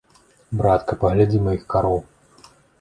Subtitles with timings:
[0.61, 2.03] Братка, паглядзі маіх кароў.